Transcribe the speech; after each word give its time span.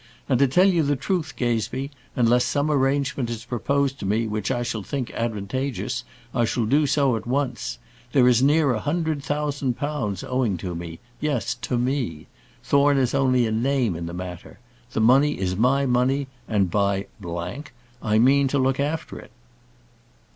And 0.27 0.39
to 0.39 0.47
tell 0.47 0.65
you 0.67 0.81
the 0.81 0.95
truth, 0.95 1.35
Gazebee, 1.37 1.91
unless 2.15 2.43
some 2.43 2.71
arrangement 2.71 3.29
is 3.29 3.45
proposed 3.45 3.99
to 3.99 4.05
me 4.07 4.25
which 4.25 4.49
I 4.49 4.63
shall 4.63 4.81
think 4.81 5.11
advantageous, 5.11 6.03
I 6.33 6.43
shall 6.43 6.65
do 6.65 6.87
so 6.87 7.15
at 7.15 7.27
once. 7.27 7.77
There 8.11 8.27
is 8.27 8.41
near 8.41 8.73
a 8.73 8.79
hundred 8.79 9.21
thousand 9.23 9.77
pounds 9.77 10.23
owing 10.23 10.57
to 10.57 10.73
me; 10.73 10.97
yes 11.19 11.53
to 11.53 11.77
me. 11.77 12.25
Thorne 12.63 12.97
is 12.97 13.13
only 13.13 13.45
a 13.45 13.51
name 13.51 13.95
in 13.95 14.07
the 14.07 14.13
matter. 14.15 14.57
The 14.91 15.01
money 15.01 15.37
is 15.39 15.55
my 15.55 15.85
money; 15.85 16.25
and, 16.47 16.71
by, 16.71 17.05
I 18.01 18.17
mean 18.17 18.47
to 18.47 18.57
look 18.57 18.79
after 18.79 19.19
it." 19.19 19.29